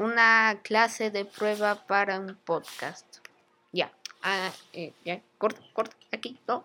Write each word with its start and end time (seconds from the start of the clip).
una 0.00 0.60
clase 0.62 1.10
de 1.10 1.24
prueba 1.24 1.86
para 1.86 2.18
un 2.18 2.34
podcast. 2.34 3.06
Ya, 3.72 3.92
ah, 4.22 4.50
eh, 4.72 4.92
ya, 5.04 5.20
corto, 5.38 5.60
corto, 5.72 5.96
aquí, 6.12 6.38
no, 6.48 6.64